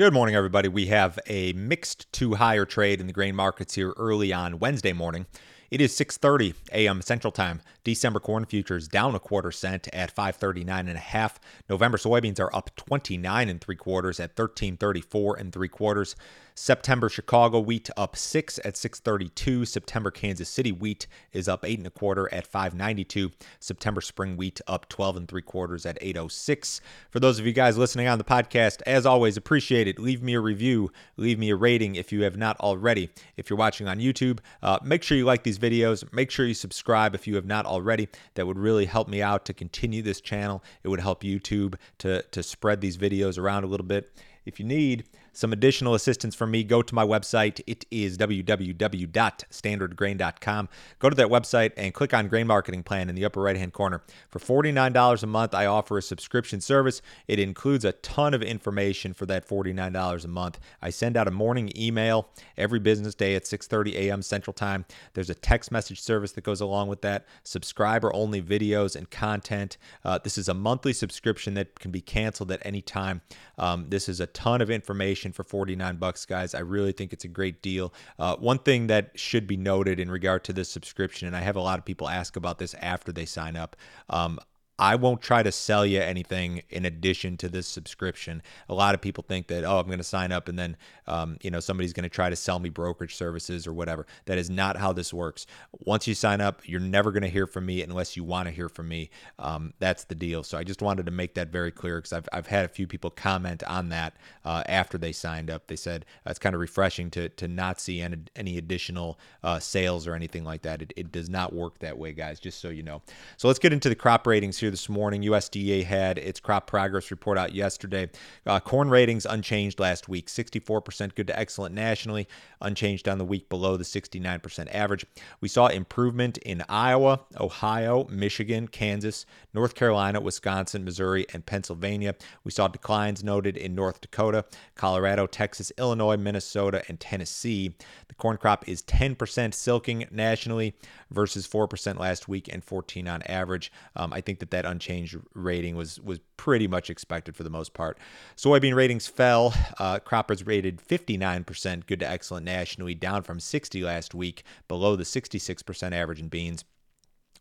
[0.00, 0.66] Good morning, everybody.
[0.66, 4.94] We have a mixed to higher trade in the grain markets here early on Wednesday
[4.94, 5.26] morning.
[5.70, 7.02] It is 6:30 a.m.
[7.02, 7.60] Central Time.
[7.84, 11.40] December corn futures down a quarter cent at 539 and a half.
[11.68, 16.16] November soybeans are up 29 and three quarters at 1334 and three quarters.
[16.60, 19.64] September Chicago wheat up six at 632.
[19.64, 23.30] September Kansas City wheat is up eight and a quarter at 592.
[23.60, 26.82] September spring wheat up 12 and three quarters at 806.
[27.08, 29.98] For those of you guys listening on the podcast, as always, appreciate it.
[29.98, 33.08] Leave me a review, leave me a rating if you have not already.
[33.38, 36.12] If you're watching on YouTube, uh, make sure you like these videos.
[36.12, 38.08] Make sure you subscribe if you have not already.
[38.34, 40.62] That would really help me out to continue this channel.
[40.82, 44.12] It would help YouTube to to spread these videos around a little bit.
[44.44, 47.60] If you need some additional assistance from me, go to my website.
[47.66, 50.68] It is www.standardgrain.com.
[50.98, 53.72] Go to that website and click on Grain Marketing Plan in the upper right hand
[53.72, 54.02] corner.
[54.28, 57.02] For $49 a month, I offer a subscription service.
[57.28, 60.58] It includes a ton of information for that $49 a month.
[60.82, 64.22] I send out a morning email every business day at 6:30 a.m.
[64.22, 64.84] Central Time.
[65.14, 67.26] There's a text message service that goes along with that.
[67.44, 69.76] Subscriber only videos and content.
[70.04, 73.20] Uh, this is a monthly subscription that can be canceled at any time.
[73.58, 76.54] Um, this is a ton of information for 49 bucks, guys.
[76.54, 77.92] I really think it's a great deal.
[78.18, 81.56] Uh, one thing that should be noted in regard to this subscription, and I have
[81.56, 83.76] a lot of people ask about this after they sign up.
[84.08, 84.38] Um,
[84.80, 88.42] I won't try to sell you anything in addition to this subscription.
[88.66, 91.36] A lot of people think that, oh, I'm going to sign up and then, um,
[91.42, 94.06] you know, somebody's going to try to sell me brokerage services or whatever.
[94.24, 95.46] That is not how this works.
[95.80, 98.54] Once you sign up, you're never going to hear from me unless you want to
[98.54, 99.10] hear from me.
[99.38, 100.42] Um, that's the deal.
[100.42, 102.86] So I just wanted to make that very clear because I've, I've had a few
[102.86, 105.66] people comment on that uh, after they signed up.
[105.66, 109.58] They said uh, it's kind of refreshing to, to not see any, any additional uh,
[109.58, 110.80] sales or anything like that.
[110.80, 113.02] It, it does not work that way, guys, just so you know.
[113.36, 115.22] So let's get into the crop ratings here this morning.
[115.22, 118.10] USDA had its crop progress report out yesterday.
[118.46, 122.28] Uh, corn ratings unchanged last week 64% good to excellent nationally,
[122.60, 125.04] unchanged on the week below the 69% average.
[125.40, 132.14] We saw improvement in Iowa, Ohio, Michigan, Kansas, North Carolina, Wisconsin, Missouri, and Pennsylvania.
[132.44, 137.74] We saw declines noted in North Dakota, Colorado, Texas, Illinois, Minnesota, and Tennessee.
[138.08, 140.74] The corn crop is 10% silking nationally
[141.10, 143.72] versus 4% last week and 14 on average.
[143.96, 147.74] Um, I think that that unchanged rating was was pretty much expected for the most
[147.74, 147.98] part.
[148.36, 149.54] Soybean ratings fell.
[149.78, 155.04] Uh, croppers rated 59% good to excellent nationally, down from 60 last week, below the
[155.04, 156.64] 66% average in beans.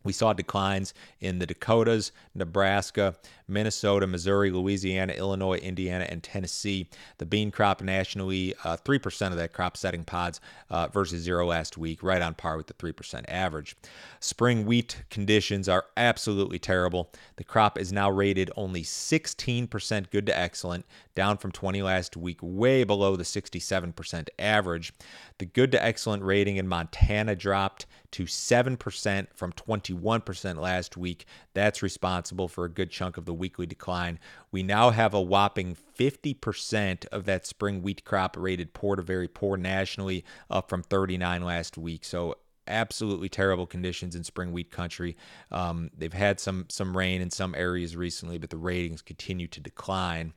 [0.03, 3.15] We saw declines in the Dakotas, Nebraska,
[3.49, 6.87] Minnesota, Missouri, Louisiana, Illinois, Indiana, and Tennessee.
[7.17, 10.39] The bean crop nationally, uh, 3% of that crop setting pods
[10.69, 13.75] uh, versus zero last week, right on par with the 3% average.
[14.19, 17.11] Spring wheat conditions are absolutely terrible.
[17.35, 20.85] The crop is now rated only 16% good to excellent,
[21.15, 24.93] down from 20 last week, way below the 67% average.
[25.39, 29.51] The good to excellent rating in Montana dropped to 7% from
[29.89, 31.25] 21% last week.
[31.53, 34.19] That's responsible for a good chunk of the weekly decline.
[34.51, 39.27] We now have a whopping 50% of that spring wheat crop rated poor to very
[39.27, 42.05] poor nationally, up from 39 last week.
[42.05, 42.35] So
[42.67, 45.17] absolutely terrible conditions in spring wheat country.
[45.51, 49.59] Um, they've had some some rain in some areas recently, but the ratings continue to
[49.59, 50.33] decline.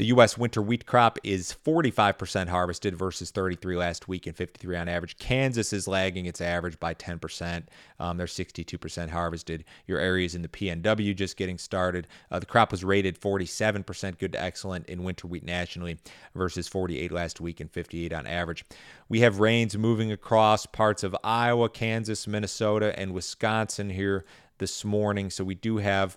[0.00, 0.38] The U.S.
[0.38, 5.18] winter wheat crop is 45% harvested versus 33 last week and 53 on average.
[5.18, 7.64] Kansas is lagging its average by 10%.
[7.98, 9.62] Um, they're 62% harvested.
[9.86, 12.08] Your areas in the PNW just getting started.
[12.30, 15.98] Uh, the crop was rated 47% good to excellent in winter wheat nationally
[16.34, 18.64] versus 48 last week and 58 on average.
[19.10, 24.24] We have rains moving across parts of Iowa, Kansas, Minnesota, and Wisconsin here
[24.56, 25.28] this morning.
[25.28, 26.16] So we do have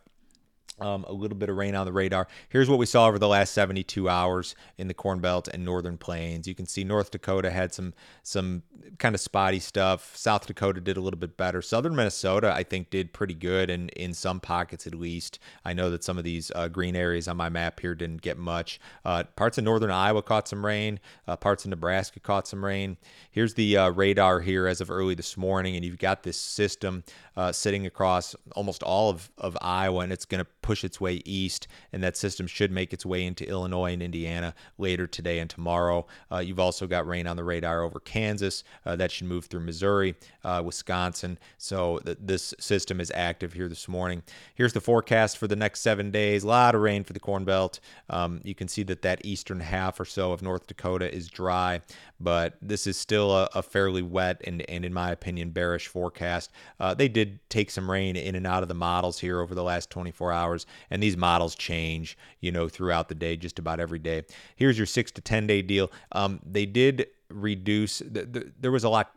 [0.80, 2.28] um, a little bit of rain on the radar.
[2.50, 5.98] Here's what we saw over the last 72 hours in the Corn Belt and Northern
[5.98, 6.48] Plains.
[6.48, 8.64] You can see North Dakota had some some
[8.98, 10.16] kind of spotty stuff.
[10.16, 11.62] South Dakota did a little bit better.
[11.62, 15.40] Southern Minnesota, I think, did pretty good, and in some pockets at least.
[15.64, 18.38] I know that some of these uh, green areas on my map here didn't get
[18.38, 18.80] much.
[19.06, 21.00] Uh, parts of Northern Iowa caught some rain.
[21.28, 22.98] Uh, parts of Nebraska caught some rain.
[23.32, 27.04] Here's the uh, radar here as of early this morning, and you've got this system
[27.36, 31.22] uh, sitting across almost all of, of Iowa, and it's going to push its way
[31.26, 35.50] east, and that system should make its way into Illinois and Indiana later today and
[35.50, 36.06] tomorrow.
[36.32, 38.64] Uh, you've also got rain on the radar over Kansas.
[38.86, 41.40] Uh, that should move through Missouri, uh, Wisconsin.
[41.58, 44.22] So th- this system is active here this morning.
[44.54, 46.44] Here's the forecast for the next seven days.
[46.44, 47.80] A lot of rain for the Corn Belt.
[48.10, 51.82] Um, you can see that that eastern half or so of North Dakota is dry,
[52.20, 56.52] but this is still a, a fairly wet and, and, in my opinion, bearish forecast.
[56.80, 59.56] Uh, they did did take some rain in and out of the models here over
[59.56, 60.53] the last 24 hours,
[60.90, 64.24] and these models change, you know, throughout the day, just about every day.
[64.56, 65.92] Here's your six to 10 day deal.
[66.12, 69.12] Um, they did reduce, the, the, there was a lot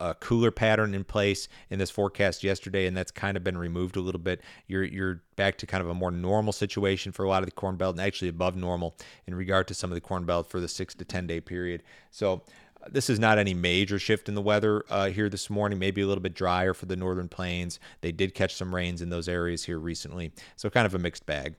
[0.00, 3.96] a cooler pattern in place in this forecast yesterday, and that's kind of been removed
[3.96, 4.40] a little bit.
[4.66, 7.52] You're you're back to kind of a more normal situation for a lot of the
[7.52, 8.96] corn belt, and actually above normal
[9.26, 11.82] in regard to some of the corn belt for the six to ten day period.
[12.10, 12.42] So
[12.90, 15.78] this is not any major shift in the weather uh, here this morning.
[15.78, 17.78] Maybe a little bit drier for the northern plains.
[18.00, 21.26] They did catch some rains in those areas here recently, so kind of a mixed
[21.26, 21.56] bag.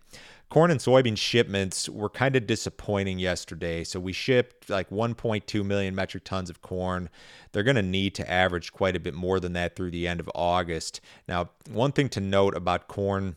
[0.49, 3.83] Corn and soybean shipments were kind of disappointing yesterday.
[3.83, 7.09] So we shipped like 1.2 million metric tons of corn.
[7.51, 10.21] They're going to need to average quite a bit more than that through the end
[10.21, 11.01] of August.
[11.27, 13.35] Now, one thing to note about corn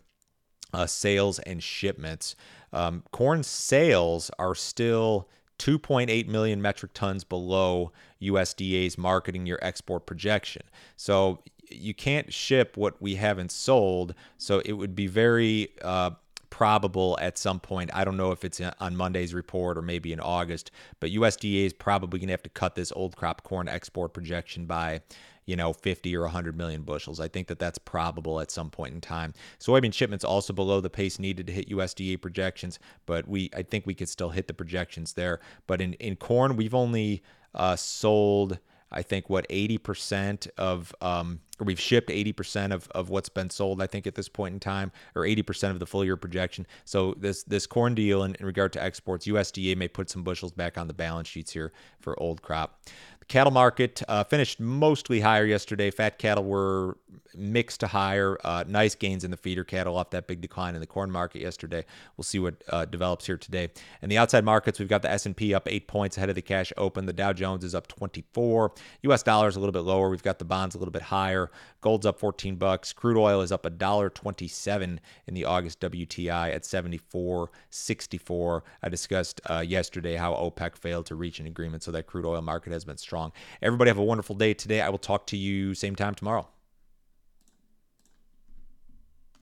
[0.73, 2.37] uh, sales and shipments
[2.73, 5.29] um, corn sales are still
[5.61, 7.93] 2.8 million metric tons below
[8.23, 10.63] USDA's marketing year export projection.
[10.97, 14.15] So you can't ship what we haven't sold.
[14.39, 16.13] So it would be very uh,
[16.61, 17.89] probable at some point.
[17.95, 20.71] I don't know if it's on Monday's report or maybe in August,
[21.01, 24.67] but USDA is probably going to have to cut this old crop corn export projection
[24.67, 25.01] by,
[25.47, 27.19] you know, 50 or 100 million bushels.
[27.19, 29.33] I think that that's probable at some point in time.
[29.59, 33.87] Soybean shipments also below the pace needed to hit USDA projections, but we I think
[33.87, 35.41] we could still hit the projections there.
[35.67, 37.23] But in in corn, we've only
[37.55, 38.59] uh, sold
[38.93, 43.83] I think what 80% of um, or we've shipped 80% of, of what's been sold,
[43.83, 46.67] I think, at this point in time, or 80% of the full year projection.
[46.85, 50.53] So this this corn deal in, in regard to exports, USDA may put some bushels
[50.53, 52.81] back on the balance sheets here for old crop.
[53.31, 55.93] Cattle market uh, finished mostly higher yesterday.
[55.93, 56.99] Fat cattle were
[57.35, 58.39] mixed to higher.
[58.43, 61.41] Uh, nice gains in the feeder cattle off that big decline in the corn market
[61.41, 61.85] yesterday.
[62.17, 63.71] We'll see what uh, develops here today.
[64.03, 66.73] And the outside markets, we've got the S&P up eight points ahead of the cash
[66.77, 67.07] open.
[67.07, 68.73] The Dow Jones is up 24.
[69.03, 69.23] U.S.
[69.23, 70.11] dollars a little bit lower.
[70.11, 71.53] We've got the bonds a little bit higher.
[71.81, 72.93] Gold's up 14 bucks.
[72.93, 78.63] Crude oil is up a dollar 27 in the August WTI at 74.64.
[78.83, 82.43] I discussed uh, yesterday how OPEC failed to reach an agreement, so that crude oil
[82.43, 83.20] market has been strong.
[83.63, 84.81] Everybody have a wonderful day today.
[84.81, 86.49] I will talk to you same time tomorrow.